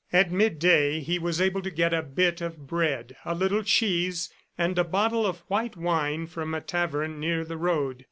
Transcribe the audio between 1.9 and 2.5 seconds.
a bit